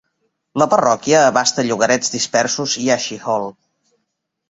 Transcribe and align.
La 0.61 0.67
parròquia 0.71 1.19
abasta 1.27 1.67
llogarets 1.69 2.17
dispersos 2.17 2.77
i 2.87 2.91
Ashe 2.99 3.23
Hall. 3.27 3.51